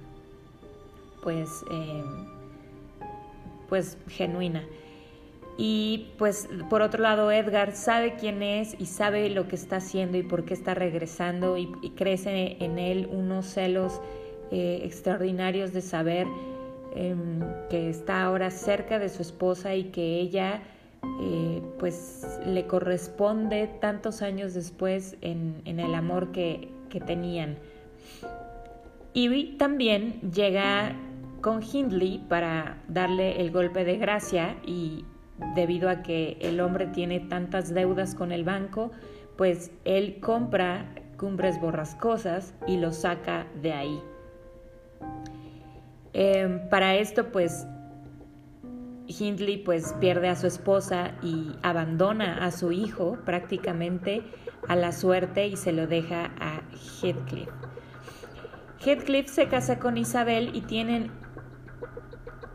pues, 1.22 1.63
eh, 1.72 2.03
pues 3.70 3.98
genuina. 4.08 4.63
Y 5.58 6.10
pues 6.18 6.50
por 6.70 6.82
otro 6.82 7.03
lado 7.03 7.32
Edgar 7.32 7.75
sabe 7.75 8.15
quién 8.15 8.42
es 8.42 8.75
y 8.80 8.88
sabe 8.88 9.30
lo 9.30 9.48
que 9.48 9.56
está 9.56 9.75
haciendo 9.77 10.18
y 10.18 10.24
por 10.24 10.46
qué 10.46 10.53
está 10.56 10.74
regresando 10.74 11.58
y, 11.58 11.68
crece 11.96 12.58
en 12.60 12.80
él 12.80 13.08
unos 13.12 13.46
celos 13.46 14.01
eh, 14.51 14.82
extraordinarios 14.84 15.72
de 15.74 15.82
saber 15.82 16.27
em, 16.96 17.42
que 17.70 17.89
está 17.89 18.24
ahora 18.24 18.50
cerca 18.50 18.98
de 18.98 19.10
su 19.10 19.22
esposa 19.22 19.75
y 19.75 19.86
que 19.86 20.20
ella 20.20 20.63
eh, 21.22 21.62
pues 21.80 22.40
le 22.46 22.66
corresponde 22.66 23.68
tantos 23.80 24.22
años 24.22 24.54
después 24.54 25.18
en, 25.22 25.62
el 25.66 25.96
amor 25.96 26.32
que, 26.32 26.70
que 26.90 27.00
tenían. 27.00 27.58
Y 29.14 29.58
también 29.58 30.20
llega 30.32 30.96
con 31.42 31.62
Hindley 31.62 32.26
para 32.30 32.82
darle 32.88 33.42
el 33.42 33.52
golpe 33.52 33.84
de 33.84 33.98
gracia 33.98 34.56
y 34.66 35.06
debido 35.56 35.90
a 35.90 36.02
que 36.02 36.38
el 36.42 36.60
hombre 36.62 36.88
tiene 36.88 37.20
tantas 37.20 37.74
deudas 37.74 38.16
con 38.16 38.32
el 38.32 38.44
banco, 38.44 38.92
pues 39.38 39.72
él 39.84 40.20
compra 40.20 40.94
cumbres 41.18 41.60
borrascosas 41.60 42.54
y 42.68 42.78
lo 42.78 42.92
saca 42.92 43.48
de 43.62 43.74
ahí. 43.74 44.00
Em, 46.14 46.70
para 46.70 46.96
esto, 46.96 47.32
pues 47.32 47.66
Hindley 49.08 49.58
pues 49.58 49.94
pierde 50.00 50.30
a 50.30 50.36
su 50.36 50.48
esposa 50.48 51.16
y 51.22 51.52
abandona 51.62 52.46
a 52.46 52.52
su 52.52 52.72
hijo 52.72 53.18
prácticamente 53.26 54.24
a 54.68 54.76
la 54.76 54.92
suerte 54.92 55.48
y 55.48 55.58
se 55.58 55.72
lo 55.74 55.88
deja 55.88 56.32
a 56.40 56.62
Heathcliff. 57.02 57.50
Heathcliff 58.86 59.28
se 59.28 59.48
casa 59.48 59.80
con 59.80 59.98
Isabel 59.98 60.52
y 60.54 60.62
tienen 60.62 61.12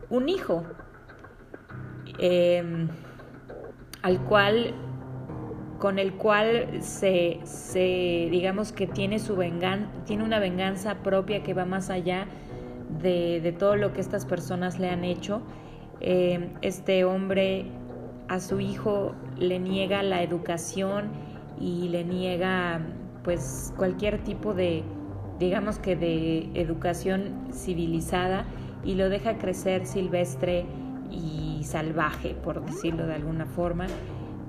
un 0.09 0.29
hijo, 0.29 0.63
Em, 2.21 2.89
al 4.01 4.19
cual 4.25 4.73
con 5.79 5.99
el 5.99 6.13
cual 6.15 6.81
se, 6.81 7.39
digamos 8.29 8.73
que 8.73 8.87
tiene 8.87 9.19
su 9.19 9.37
venganza, 9.37 9.89
tiene 10.05 10.25
una 10.25 10.39
venganza 10.39 10.95
propia 10.95 11.41
que 11.43 11.53
va 11.53 11.63
más 11.63 11.89
allá 11.89 12.27
de, 13.01 13.55
todo 13.57 13.77
lo 13.77 13.93
que 13.93 14.01
estas 14.01 14.25
personas 14.25 14.79
le 14.79 14.89
han 14.89 15.05
hecho. 15.05 15.41
Em, 16.01 16.49
este 16.61 17.03
hombre 17.03 17.65
a 18.27 18.39
su 18.39 18.59
hijo 18.59 19.15
le 19.37 19.59
niega 19.59 20.03
la 20.03 20.23
educación 20.23 21.09
y 21.59 21.89
le 21.89 22.03
niega 22.03 22.79
pues 23.23 23.73
cualquier 23.75 24.23
tipo 24.23 24.53
de 24.53 24.83
digamos 25.39 25.79
que 25.79 25.95
de 25.95 26.49
educación 26.53 27.47
civilizada 27.51 28.45
y 28.83 28.95
lo 28.95 29.09
deja 29.09 29.37
crecer 29.37 29.85
silvestre 29.85 30.65
y 31.09 31.63
salvaje, 31.63 32.35
por 32.35 32.63
decirlo 32.63 33.07
de 33.07 33.15
alguna 33.15 33.45
forma, 33.45 33.87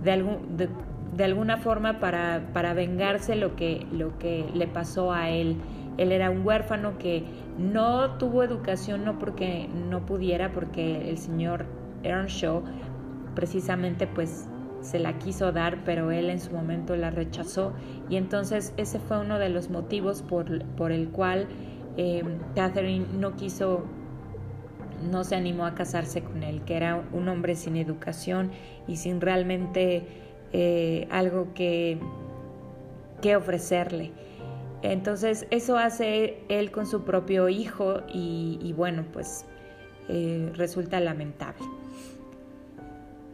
de, 0.03 0.13
algún, 0.13 0.57
de, 0.57 1.25
alguna 1.25 1.59
forma 1.59 2.01
para, 2.01 2.51
para 2.53 2.75
vengarse 2.75 3.37
lo 3.37 3.57
que, 3.57 3.87
lo 3.93 4.19
que 4.19 4.45
le 4.55 4.67
pasó 4.67 5.13
a 5.13 5.31
él. 5.31 5.57
Él 5.99 6.13
era 6.13 6.31
un 6.31 6.47
huérfano 6.47 6.99
que 6.99 7.25
no 7.59 8.17
tuvo 8.19 8.43
educación, 8.43 9.05
no 9.05 9.19
porque 9.19 9.69
no 9.69 10.07
pudiera, 10.07 10.53
porque 10.53 11.11
el 11.11 11.19
señor 11.19 11.67
Earnshaw 12.03 12.63
precisamente 13.35 14.07
pues 14.07 14.49
se 14.81 14.99
la 14.99 15.19
quiso 15.19 15.53
dar, 15.53 15.85
pero 15.85 16.11
él 16.11 16.31
en 16.31 16.41
su 16.41 16.53
momento 16.53 16.97
la 16.97 17.11
rechazó 17.11 17.75
y 18.09 18.17
entonces 18.17 18.73
ese 18.77 18.99
fue 18.99 19.21
uno 19.21 19.39
de 19.39 19.51
los 19.51 19.69
motivos 19.69 20.23
por, 20.23 20.65
por 20.77 20.91
el 20.91 21.11
cual 21.11 21.49
eh, 21.97 22.23
Catherine 22.55 23.07
no 23.19 23.37
quiso 23.37 23.85
no 25.11 25.25
se 25.25 25.35
animó 25.35 25.65
a 25.67 25.75
casarse 25.75 26.23
con 26.23 26.43
él, 26.43 26.63
que 26.63 26.77
era 26.77 27.03
un 27.13 27.29
hombre 27.29 27.55
sin 27.55 27.77
educación 27.77 28.51
y 28.87 28.97
sin 28.97 29.21
realmente 29.21 30.07
eh, 30.53 31.09
algo 31.11 31.55
que, 31.55 31.99
que 33.23 33.37
ofrecerle. 33.37 34.13
Entonces 34.83 35.47
eso 35.51 35.77
hace 35.77 36.39
él 36.49 36.71
con 36.71 36.87
su 36.87 37.05
propio 37.05 37.49
hijo 37.49 38.03
y, 38.13 38.73
bueno, 38.77 39.05
pues 39.13 39.45
eh, 40.09 40.51
resulta 40.55 41.01
lamentable. 41.01 41.65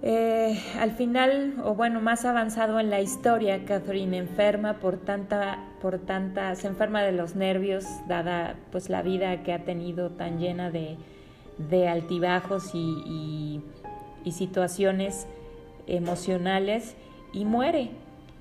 Eh, 0.02 0.60
al 0.78 0.92
final, 0.92 1.54
o 1.64 1.74
bueno, 1.74 2.00
más 2.00 2.24
avanzado 2.24 2.78
en 2.80 2.90
la 2.90 3.00
historia, 3.00 3.64
Catherine 3.64 4.16
enferma 4.18 4.74
por 4.74 4.98
tanta, 4.98 5.58
por 5.80 5.98
tanta, 5.98 6.54
se 6.54 6.66
enferma 6.66 7.02
de 7.02 7.12
los 7.12 7.34
nervios, 7.34 7.84
dada 8.06 8.56
pues 8.70 8.90
la 8.90 9.02
vida 9.02 9.42
que 9.42 9.52
ha 9.52 9.64
tenido 9.64 10.10
tan 10.10 10.38
llena 10.38 10.70
de, 10.70 10.96
de 11.58 11.88
altibajos 11.88 12.72
y, 12.74 13.62
situaciones 14.30 15.28
emocionales 15.86 16.96
y 17.32 17.44
muere. 17.44 17.90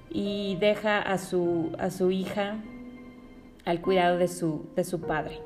y 0.10 0.58
deja 0.60 1.00
a 1.00 1.20
su, 1.20 1.72
a 1.78 1.92
su 1.92 2.10
hija 2.10 2.56
al 3.66 3.82
cuidado 3.82 4.18
de 4.18 4.28
su, 4.28 4.70
de 4.76 4.84
su 4.84 5.02
padre. 5.02 5.40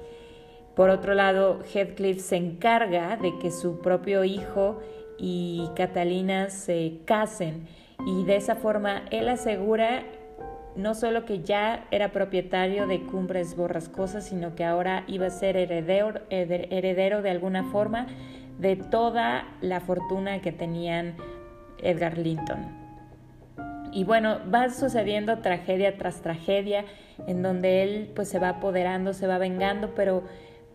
Por 0.76 0.90
otro 0.90 1.14
lado, 1.14 1.60
Heathcliff 1.74 2.22
se 2.22 2.38
encarga 2.38 3.18
de 3.18 3.38
que 3.40 3.52
su 3.52 3.80
propio 3.80 4.24
hijo 4.24 4.80
y 5.18 5.68
Catalina 5.76 6.50
se 6.50 7.00
casen 7.06 7.68
y 8.06 8.24
de 8.24 8.38
esa 8.38 8.56
forma 8.56 9.04
él 9.12 9.28
asegura 9.28 10.04
no 10.76 10.96
solo 10.96 11.26
que 11.26 11.42
ya 11.42 11.86
era 11.92 12.14
propietario 12.14 12.88
de 12.88 13.02
Cumbres 13.02 13.56
Borrascosas, 13.56 14.28
sino 14.28 14.56
que 14.56 14.64
ahora 14.64 15.04
iba 15.08 15.28
a 15.28 15.32
ser 15.32 15.58
heredero, 15.58 16.22
heredero 16.30 17.22
de 17.22 17.32
alguna 17.32 17.66
forma 17.66 18.08
de 18.60 18.78
toda 18.78 19.46
la 19.62 19.82
fortuna 19.82 20.42
que 20.42 20.52
tenían 20.52 21.16
Edgar 21.82 22.18
Linton. 22.18 22.79
Y 23.92 24.04
bueno, 24.04 24.40
va 24.54 24.70
sucediendo 24.70 25.40
tragedia 25.40 25.98
tras 25.98 26.22
tragedia 26.22 26.86
en 27.28 27.42
donde 27.42 27.84
él 27.84 28.12
pues 28.16 28.30
se 28.30 28.40
va 28.40 28.50
apoderando, 28.50 29.14
se 29.14 29.28
va 29.28 29.38
vengando, 29.38 29.94
pero, 29.96 30.24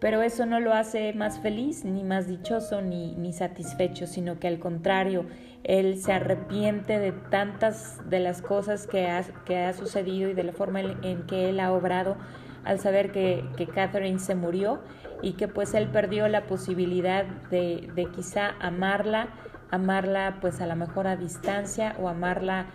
pero 0.01 0.23
eso 0.23 0.47
no 0.47 0.61
lo 0.61 0.75
hace 0.75 1.13
más 1.13 1.39
feliz, 1.39 1.85
ni 1.85 2.03
más 2.03 2.27
dichoso, 2.27 2.83
ni, 2.83 3.15
ni 3.15 3.33
satisfecho, 3.33 4.07
sino 4.07 4.39
que 4.39 4.49
al 4.49 4.59
contrario, 4.59 5.27
él 5.65 5.99
se 5.99 6.13
arrepiente 6.13 6.99
de 6.99 7.13
tantas 7.13 7.99
de 8.09 8.21
las 8.21 8.43
cosas 8.43 8.87
que 8.87 9.09
ha, 9.09 9.23
que 9.47 9.59
ha 9.59 9.73
sucedido 9.73 10.29
y 10.29 10.35
de 10.35 10.45
la 10.45 10.53
forma 10.53 10.81
en, 10.81 11.23
que 11.27 11.49
él 11.49 11.59
ha 11.59 11.73
obrado 11.73 12.17
al 12.65 12.79
saber 12.81 13.13
que, 13.13 13.45
Catherine 13.75 14.19
se 14.19 14.35
murió 14.35 14.81
y 15.23 15.33
que 15.33 15.49
pues 15.49 15.73
él 15.75 15.89
perdió 15.89 16.29
la 16.29 16.47
posibilidad 16.47 17.25
de, 17.51 17.89
de 17.95 18.07
quizá 18.07 18.55
amarla, 18.61 19.29
amarla 19.75 20.39
pues 20.41 20.61
a 20.61 20.67
lo 20.67 20.77
mejor 20.77 21.07
a 21.07 21.17
distancia 21.17 21.95
o 22.01 22.09
amarla 22.09 22.67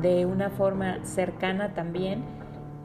de 0.00 0.26
una 0.26 0.50
forma 0.50 1.04
cercana 1.04 1.74
también 1.74 2.24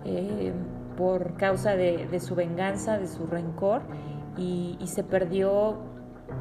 eh, 0.06 0.54
por 0.98 1.36
causa 1.36 1.76
de, 1.76 2.20
su 2.20 2.36
venganza, 2.36 2.98
de 2.98 3.08
su 3.08 3.26
rencor 3.26 3.82
y, 4.38 4.78
se 4.86 5.04
perdió 5.04 5.80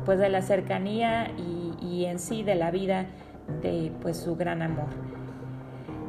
pues 0.05 0.19
de 0.19 0.29
la 0.29 0.43
cercanía 0.43 1.31
y, 1.37 2.05
en 2.05 2.19
sí 2.19 2.43
de 2.43 2.55
la 2.55 2.71
vida 2.71 3.07
de 3.63 3.93
pues 4.01 4.17
su 4.17 4.37
gran 4.37 4.63
amor. 4.63 4.89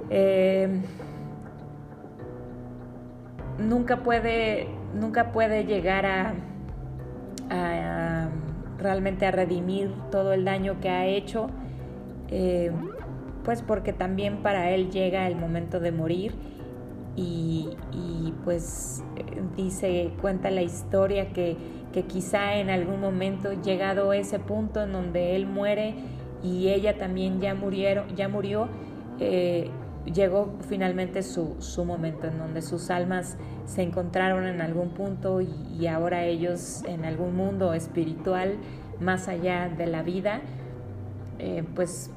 Eh, 0.10 0.82
nunca 3.58 3.98
puede 3.98 4.68
nunca 4.94 5.32
puede 5.32 5.66
llegar 5.66 6.06
a, 6.06 6.34
realmente 8.80 9.26
a 9.26 9.32
redimir 9.32 9.92
todo 10.12 10.34
el 10.34 10.46
daño 10.46 10.80
que 10.80 10.90
ha 10.90 11.06
hecho 11.06 11.50
eh, 12.30 12.72
pues 13.44 13.62
porque 13.62 13.94
también 13.94 14.38
para 14.38 14.72
él 14.72 14.92
llega 14.92 15.28
el 15.28 15.36
momento 15.36 15.80
de 15.80 15.92
morir 15.92 16.34
y, 17.16 17.70
pues 18.46 19.04
dice 19.58 20.12
cuenta 20.22 20.50
la 20.50 20.62
historia 20.62 21.34
que 21.34 21.58
que 21.92 22.04
quizá 22.04 22.56
en 22.56 22.70
algún 22.70 23.02
momento 23.02 23.52
llegado 23.62 24.14
ese 24.14 24.40
punto 24.40 24.84
en 24.84 24.94
donde 24.94 25.36
él 25.36 25.48
muere 25.48 25.96
y 26.44 26.70
ella 26.70 26.98
también 26.98 27.42
ya 27.42 27.56
murieron, 27.56 28.16
ya 28.16 28.30
murió, 28.30 28.70
eh, 29.20 29.70
llegó 30.14 30.56
finalmente 30.68 31.24
su, 31.24 31.56
su, 31.60 31.86
momento 31.86 32.28
en 32.28 32.38
donde 32.38 32.62
sus 32.62 32.90
almas 32.90 33.38
se 33.66 33.84
encontraron 33.84 34.46
en 34.48 34.62
algún 34.62 34.90
punto 34.90 35.42
y, 35.42 35.88
ahora 35.88 36.26
ellos 36.26 36.84
en 36.86 37.06
algún 37.06 37.36
mundo 37.36 37.74
espiritual 37.74 38.58
más 39.00 39.28
allá 39.28 39.70
de 39.70 39.88
la 39.88 40.04
vida, 40.04 40.42
eh, 41.40 41.64
pues 41.76 42.12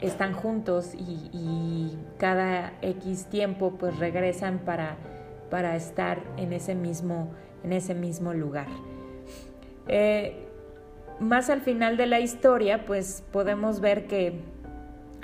están 0.00 0.32
juntos 0.32 0.94
y, 0.94 1.98
cada 2.18 2.72
X 2.80 3.26
tiempo 3.26 3.74
pues 3.78 3.98
regresan 3.98 4.60
para, 4.60 4.96
para 5.50 5.76
estar 5.76 6.18
en 6.38 6.54
ese 6.54 6.74
mismo, 6.74 7.28
en 7.62 7.74
ese 7.74 7.94
mismo 7.94 8.32
lugar. 8.32 8.68
Eh, 9.86 10.46
más 11.20 11.50
al 11.50 11.60
final 11.60 11.96
de 11.98 12.06
la 12.06 12.20
historia, 12.20 12.86
pues 12.86 13.22
podemos 13.32 13.80
ver 13.80 14.06
que 14.06 14.40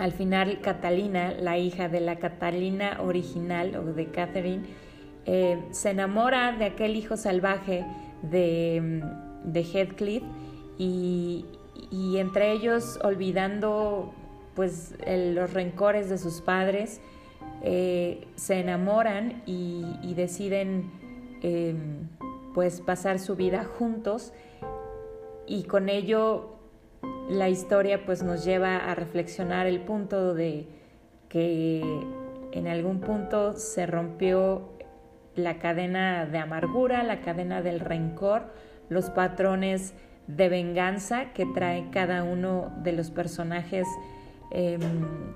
al 0.02 0.10
final 0.10 0.60
Catalina, 0.60 1.32
la 1.32 1.58
hija 1.58 1.88
de 1.88 2.00
la 2.00 2.16
Catalina 2.16 2.98
original 3.02 3.76
o 3.76 3.84
de 3.84 4.06
Catherine, 4.06 4.64
eh, 5.26 5.62
se 5.70 5.90
enamora 5.90 6.50
de 6.50 6.64
aquel 6.64 6.96
hijo 6.96 7.16
salvaje 7.16 7.86
de, 8.22 9.00
de 9.44 9.62
Heathcliff 9.62 10.24
y, 10.76 11.44
entre 12.16 12.50
ellos 12.50 12.98
olvidando 13.04 14.12
pues 14.56 14.96
los 15.06 15.52
rencores 15.52 16.10
de 16.10 16.18
sus 16.18 16.40
padres, 16.40 17.00
eh, 17.62 18.26
se 18.34 18.58
enamoran 18.58 19.44
y, 19.46 20.14
deciden 20.16 20.90
em, 21.42 22.08
pues 22.54 22.80
pasar 22.80 23.20
su 23.20 23.36
vida 23.36 23.62
juntos. 23.62 24.32
Y 25.46 25.62
con 25.62 25.88
ello 25.88 26.51
la 27.32 27.48
historia 27.48 28.04
pues 28.04 28.22
nos 28.22 28.44
lleva 28.44 28.76
a 28.76 28.94
reflexionar 28.94 29.66
el 29.66 29.80
punto 29.80 30.34
de 30.34 30.66
que 31.28 31.82
en 32.52 32.68
algún 32.68 33.00
punto 33.00 33.54
se 33.54 33.86
rompió 33.86 34.72
la 35.34 35.58
cadena 35.58 36.26
de 36.26 36.38
amargura, 36.38 37.02
la 37.02 37.20
cadena 37.22 37.62
del 37.62 37.80
rencor, 37.80 38.52
los 38.88 39.08
patrones 39.10 39.94
de 40.26 40.48
venganza 40.48 41.32
que 41.32 41.46
trae 41.46 41.88
cada 41.90 42.22
uno 42.22 42.72
de 42.82 42.92
los 42.92 43.10
personajes 43.10 43.86
em, 44.50 44.80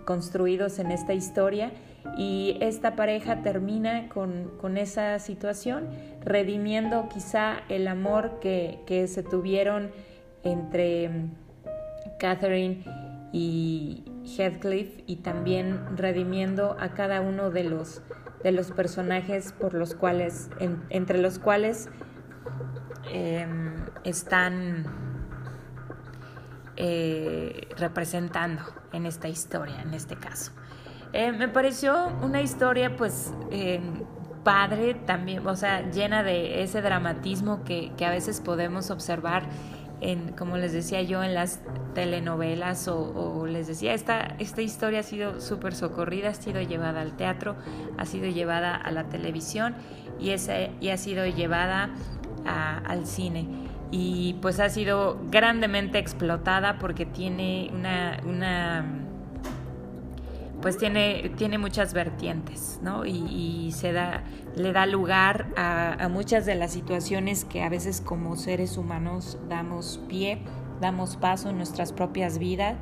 construidos 0.05 0.79
en 0.79 0.91
esta 0.91 1.15
historia. 1.15 1.73
Y 2.19 2.59
esta 2.61 2.95
pareja 2.95 3.43
termina 3.43 4.09
con, 4.09 4.77
esa 4.77 5.19
situación, 5.19 5.89
redimiendo 6.23 7.09
quizá 7.09 7.63
el 7.69 7.89
amor 7.89 8.39
que, 8.41 9.07
se 9.09 9.23
tuvieron 9.23 9.91
entre 10.45 11.11
Catherine 12.19 12.85
y 13.33 14.05
Heathcliff 14.25 15.01
y 15.07 15.17
también 15.17 15.97
redimiendo 15.97 16.77
a 16.81 16.91
cada 16.91 17.21
uno 17.21 17.51
de 17.51 17.65
los, 17.65 18.03
de 18.43 18.53
los 18.53 18.73
personajes 18.73 19.53
por 19.53 19.75
los 19.75 19.95
cuales, 19.95 20.51
entre 20.91 21.19
los 21.19 21.39
cuales 21.39 21.89
em, 23.13 23.75
están 24.05 24.87
eh, 26.77 27.69
representando 27.79 28.63
en 28.93 29.07
esta 29.07 29.29
historia, 29.29 29.81
en 29.83 29.95
este 29.95 30.17
caso. 30.17 30.53
Eh, 31.13 31.33
me 31.33 31.49
pareció 31.49 32.09
una 32.23 32.43
historia 32.43 32.97
pues 32.97 33.33
eh, 33.51 33.81
padre 34.45 34.95
también, 34.95 35.47
o 35.47 35.57
sea, 35.57 35.91
llena 35.91 36.23
de 36.23 36.63
ese 36.63 36.83
dramatismo 36.83 37.65
que, 37.65 37.93
a 38.05 38.11
veces 38.11 38.41
podemos 38.41 38.91
observar 38.91 39.45
en, 40.01 40.33
como 40.33 40.57
les 40.57 40.73
decía 40.73 41.03
yo, 41.03 41.23
en 41.23 41.35
las 41.35 41.61
telenovelas 41.95 42.89
o, 42.89 43.47
les 43.47 43.67
decía, 43.67 43.95
esta, 43.95 44.37
esta 44.39 44.63
historia 44.63 45.01
ha 45.01 45.03
sido 45.03 45.41
súper 45.41 45.75
socorrida, 45.75 46.31
ha 46.31 46.35
sido 46.35 46.61
llevada 46.61 47.01
al 47.01 47.17
teatro, 47.17 47.57
ha 47.97 48.05
sido 48.05 48.29
llevada 48.29 48.75
a 48.75 48.91
la 48.91 49.05
televisión 49.05 49.75
y, 50.19 50.31
esa, 50.31 50.55
y 50.81 50.91
ha 50.91 50.97
sido 50.97 51.27
llevada 51.27 51.91
al 52.45 53.07
cine. 53.07 53.47
Y 53.91 54.35
pues 54.43 54.59
ha 54.61 54.69
sido 54.69 55.19
grandemente 55.31 55.99
explotada 55.99 56.79
porque 56.79 57.07
tiene 57.07 57.71
una, 57.73 58.19
una 58.25 59.06
pues 60.63 60.79
tiene, 60.79 61.33
tiene 61.37 61.59
muchas 61.59 61.93
vertientes, 61.93 62.81
¿no? 62.83 63.05
Y, 63.05 63.73
se 63.73 63.93
da, 63.93 64.25
le 64.55 64.73
da 64.73 64.87
lugar 64.87 65.49
a, 65.57 66.09
muchas 66.11 66.47
de 66.47 66.55
las 66.55 66.73
situaciones 66.73 67.45
que 67.45 67.63
a 67.63 67.69
veces 67.69 68.01
como 68.01 68.37
seres 68.37 68.79
humanos 68.79 69.39
damos 69.49 70.01
pie, 70.09 70.39
damos 70.81 71.17
paso 71.17 71.51
en 71.51 71.59
nuestras 71.59 71.93
propias 71.93 72.39
vidas, 72.39 72.77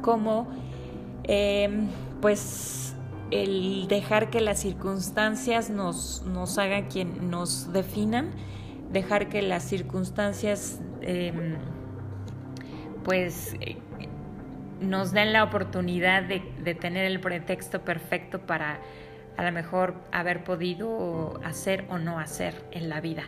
como 0.00 0.48
em, 1.24 1.88
pues 2.20 2.94
el 3.30 3.86
dejar 3.88 4.30
que 4.30 4.40
las 4.40 4.60
circunstancias 4.60 5.70
nos, 5.70 6.24
nos 6.26 6.58
hagan 6.58 6.88
quien 6.88 7.30
nos 7.30 7.72
definan, 7.72 8.30
dejar 8.92 9.28
que 9.28 9.42
las 9.42 9.62
circunstancias 9.62 10.80
em, 11.00 11.56
pues 13.04 13.54
nos 14.82 15.12
den 15.12 15.32
la 15.32 15.44
oportunidad 15.44 16.22
de, 16.24 16.40
tener 16.74 17.04
el 17.06 17.20
pretexto 17.20 17.82
perfecto 17.82 18.40
para 18.40 18.80
a 19.36 19.44
lo 19.44 19.52
mejor 19.52 19.94
haber 20.12 20.44
podido 20.44 21.40
hacer 21.44 21.86
o 21.88 21.98
no 21.98 22.18
hacer 22.18 22.54
en 22.70 22.88
la 22.88 23.00
vida. 23.00 23.24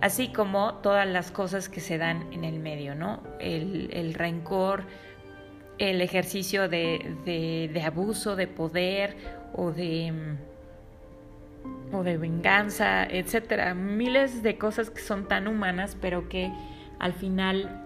Así 0.00 0.28
como 0.28 0.74
todas 0.76 1.06
las 1.06 1.30
cosas 1.30 1.68
que 1.68 1.80
se 1.80 1.98
dan 1.98 2.32
en 2.32 2.44
el 2.44 2.58
medio, 2.58 2.94
¿no? 2.94 3.22
El, 3.40 4.14
rencor, 4.14 4.84
el 5.78 6.00
ejercicio 6.00 6.68
de, 6.68 7.82
abuso, 7.84 8.36
de 8.36 8.46
poder 8.46 9.16
o 9.54 9.70
de, 9.70 10.12
o 11.92 12.02
de 12.02 12.16
venganza, 12.16 13.04
etcétera. 13.04 13.74
Miles 13.74 14.42
de 14.42 14.58
cosas 14.58 14.90
que 14.90 15.00
son 15.00 15.28
tan 15.28 15.46
humanas, 15.46 15.96
pero 16.00 16.28
que 16.28 16.50
al 16.98 17.12
final 17.12 17.80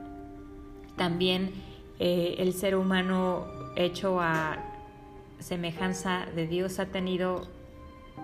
también 0.96 1.52
eh, 1.98 2.36
el 2.38 2.52
ser 2.52 2.76
humano 2.76 3.46
hecho 3.76 4.20
a, 4.20 4.68
semejanza 5.38 6.26
de 6.34 6.46
Dios 6.46 6.78
ha 6.78 6.86
tenido 6.86 7.42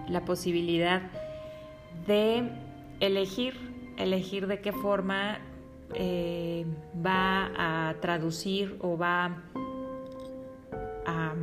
la 0.08 0.24
posibilidad 0.24 1.02
de 2.06 2.50
elegir, 3.00 3.54
elegir 3.96 4.46
de 4.46 4.60
qué 4.60 4.72
forma 4.72 5.38
eh, 5.94 6.66
va 7.04 7.50
a 7.56 7.94
traducir 8.00 8.76
o 8.80 8.98
va 8.98 9.42
a 11.06 11.34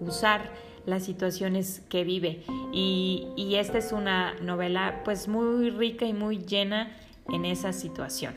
usar 0.00 0.50
las 0.86 1.04
situaciones 1.04 1.82
que 1.90 2.04
vive. 2.04 2.42
Y, 2.72 3.54
esta 3.56 3.78
es 3.78 3.92
una 3.92 4.34
novela 4.34 5.02
pues 5.04 5.26
muy 5.26 5.70
rica 5.70 6.06
y 6.06 6.12
muy 6.12 6.38
llena 6.38 6.96
en 7.28 7.44
esa 7.44 7.72
situación. 7.72 8.34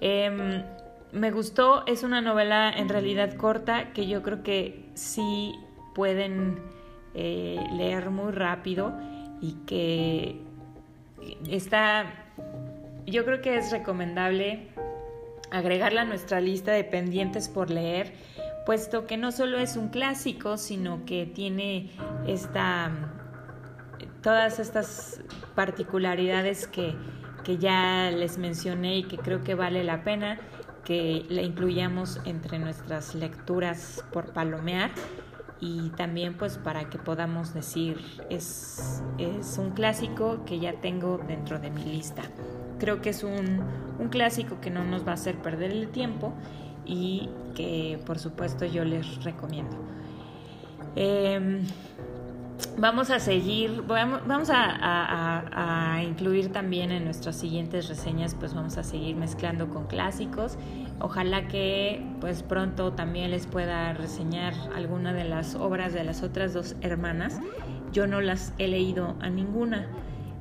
Em, 0.00 0.62
me 1.12 1.30
gustó, 1.30 1.86
es 1.86 2.02
una 2.02 2.20
novela 2.20 2.70
en 2.70 2.88
realidad 2.88 3.34
corta 3.34 3.92
que 3.92 4.06
yo 4.06 4.22
creo 4.22 4.42
que 4.42 4.90
sí 4.94 5.54
pueden 5.94 6.60
eh, 7.14 7.58
leer 7.72 8.10
muy 8.10 8.32
rápido 8.32 8.92
y 9.40 9.54
que 9.66 10.40
está, 11.48 12.06
yo 13.06 13.24
creo 13.24 13.40
que 13.40 13.56
es 13.56 13.72
recomendable 13.72 14.68
agregarla 15.50 16.02
a 16.02 16.04
nuestra 16.04 16.40
lista 16.40 16.72
de 16.72 16.84
pendientes 16.84 17.48
por 17.48 17.70
leer, 17.70 18.12
puesto 18.66 19.06
que 19.06 19.16
no 19.16 19.32
solo 19.32 19.58
es 19.58 19.76
un 19.76 19.88
clásico, 19.88 20.58
sino 20.58 21.06
que 21.06 21.24
tiene 21.24 21.90
esta, 22.26 22.92
todas 24.22 24.58
estas 24.58 25.22
particularidades 25.54 26.68
que, 26.68 26.94
que 27.44 27.56
ya 27.56 28.10
les 28.10 28.36
mencioné 28.36 28.98
y 28.98 29.02
que 29.04 29.16
creo 29.16 29.42
que 29.42 29.54
vale 29.54 29.84
la 29.84 30.04
pena 30.04 30.38
que 30.88 31.26
la 31.28 31.42
incluyamos 31.42 32.18
entre 32.24 32.58
nuestras 32.58 33.14
lecturas 33.14 34.02
por 34.10 34.32
palomear 34.32 34.90
y 35.60 35.90
también 35.90 36.32
pues 36.32 36.56
para 36.56 36.88
que 36.88 36.96
podamos 36.96 37.52
decir 37.52 38.00
es, 38.30 39.02
es 39.18 39.58
un 39.58 39.72
clásico 39.72 40.46
que 40.46 40.60
ya 40.60 40.72
tengo 40.80 41.20
dentro 41.28 41.58
de 41.58 41.68
mi 41.68 41.84
lista. 41.84 42.22
Creo 42.78 43.02
que 43.02 43.10
es 43.10 43.22
un, 43.22 43.60
un 43.98 44.08
clásico 44.08 44.62
que 44.62 44.70
no 44.70 44.82
nos 44.82 45.06
va 45.06 45.10
a 45.10 45.14
hacer 45.14 45.36
perder 45.36 45.72
el 45.72 45.90
tiempo 45.90 46.32
y 46.86 47.28
que 47.54 48.00
por 48.06 48.18
supuesto 48.18 48.64
yo 48.64 48.82
les 48.86 49.22
recomiendo. 49.24 49.76
Eh, 50.96 51.66
Vamos 52.76 53.10
a 53.10 53.20
seguir, 53.20 53.82
vamos 53.86 54.50
a, 54.52 56.00
incluir 56.04 56.52
también 56.52 56.90
en 56.90 57.04
nuestras 57.04 57.36
siguientes 57.36 57.88
reseñas, 57.88 58.34
pues 58.34 58.54
vamos 58.54 58.78
a 58.78 58.82
seguir 58.82 59.16
mezclando 59.16 59.68
con 59.68 59.86
clásicos. 59.86 60.56
Ojalá 61.00 61.48
que 61.48 62.04
pues 62.20 62.42
pronto 62.42 62.92
también 62.92 63.30
les 63.30 63.46
pueda 63.46 63.92
reseñar 63.94 64.54
alguna 64.74 65.12
de 65.12 65.24
las 65.24 65.54
obras 65.54 65.92
de 65.92 66.04
las 66.04 66.22
otras 66.22 66.54
dos 66.54 66.76
hermanas. 66.80 67.40
Yo 67.92 68.06
no 68.06 68.20
las 68.20 68.52
he 68.58 68.68
leído 68.68 69.16
a 69.20 69.28
ninguna, 69.28 69.88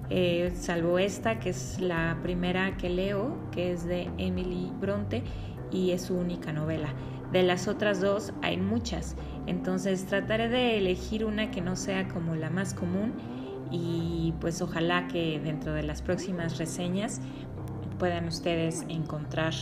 eh, 0.10 0.54
salvo 0.56 1.00
esta, 1.00 1.40
que 1.40 1.50
es 1.50 1.80
la 1.80 2.18
primera 2.24 2.78
que 2.78 2.90
leo, 2.90 3.38
que 3.52 3.72
es 3.72 3.86
de 3.86 4.10
Emily 4.18 4.72
Bronte 4.80 5.24
y 5.72 5.92
es 5.92 6.04
su 6.04 6.16
única 6.16 6.52
novela. 6.52 6.90
De 7.32 7.44
las 7.44 7.68
otras 7.68 8.00
dos 8.00 8.34
hay 8.42 8.58
muchas 8.58 9.16
entonces 9.48 10.06
trataré 10.06 10.50
de 10.50 10.78
elegir 10.78 11.26
una 11.26 11.52
que 11.52 11.62
no 11.62 11.76
sea 11.76 12.08
como 12.08 12.36
la 12.36 12.50
más 12.50 12.74
común 12.74 13.14
y 13.72 14.34
pues 14.40 14.62
ojalá 14.62 15.08
que 15.08 15.40
dentro 15.40 15.74
de 15.74 15.84
las 15.84 16.02
próximas 16.02 16.58
reseñas 16.58 17.22
puedan 17.98 18.28
ustedes 18.28 18.86
encontrar 18.90 19.54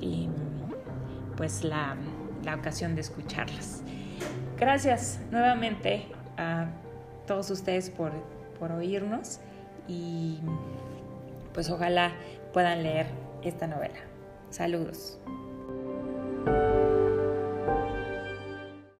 em, 0.00 0.32
pues 1.36 1.64
la, 1.64 1.96
ocasión 2.56 2.94
de 2.94 3.00
escucharlas. 3.00 3.82
Gracias 4.56 5.18
nuevamente 5.32 6.06
a 6.36 6.68
todos 7.26 7.50
ustedes 7.50 7.90
por, 7.90 8.12
por 8.60 8.70
oírnos 8.70 9.40
y 9.88 10.38
pues 11.52 11.70
ojalá 11.70 12.12
puedan 12.52 12.84
leer 12.84 13.06
esta 13.42 13.66
novela. 13.66 13.98
Saludos. 14.50 15.18